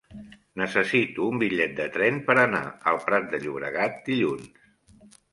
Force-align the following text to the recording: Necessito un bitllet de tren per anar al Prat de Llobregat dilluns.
Necessito 0.59 1.25
un 1.33 1.41
bitllet 1.41 1.75
de 1.79 1.85
tren 1.97 2.17
per 2.29 2.35
anar 2.43 2.61
al 2.91 2.97
Prat 3.03 3.27
de 3.33 3.41
Llobregat 3.43 4.01
dilluns. 4.09 5.21